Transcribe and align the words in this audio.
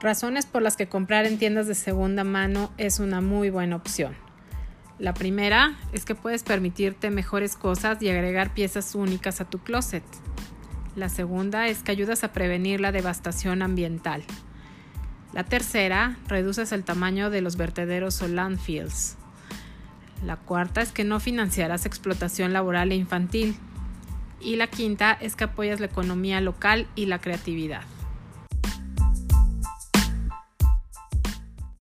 Razones 0.00 0.46
por 0.46 0.62
las 0.62 0.76
que 0.76 0.88
comprar 0.88 1.26
en 1.26 1.38
tiendas 1.38 1.66
de 1.66 1.74
segunda 1.74 2.22
mano 2.22 2.70
es 2.78 3.00
una 3.00 3.20
muy 3.20 3.50
buena 3.50 3.74
opción. 3.74 4.14
La 5.00 5.12
primera 5.12 5.76
es 5.92 6.04
que 6.04 6.14
puedes 6.14 6.44
permitirte 6.44 7.10
mejores 7.10 7.56
cosas 7.56 8.00
y 8.00 8.08
agregar 8.08 8.54
piezas 8.54 8.94
únicas 8.94 9.40
a 9.40 9.44
tu 9.44 9.58
closet. 9.58 10.04
La 10.94 11.08
segunda 11.08 11.66
es 11.66 11.82
que 11.82 11.90
ayudas 11.90 12.22
a 12.22 12.32
prevenir 12.32 12.80
la 12.80 12.92
devastación 12.92 13.60
ambiental. 13.60 14.22
La 15.32 15.42
tercera, 15.42 16.16
reduces 16.28 16.70
el 16.70 16.84
tamaño 16.84 17.28
de 17.28 17.40
los 17.40 17.56
vertederos 17.56 18.22
o 18.22 18.28
landfills. 18.28 19.16
La 20.24 20.36
cuarta 20.36 20.80
es 20.80 20.92
que 20.92 21.02
no 21.02 21.18
financiarás 21.18 21.86
explotación 21.86 22.52
laboral 22.52 22.92
e 22.92 22.96
infantil. 22.96 23.56
Y 24.40 24.56
la 24.56 24.68
quinta 24.68 25.18
es 25.20 25.34
que 25.34 25.44
apoyas 25.44 25.80
la 25.80 25.86
economía 25.86 26.40
local 26.40 26.86
y 26.94 27.06
la 27.06 27.20
creatividad. 27.20 27.82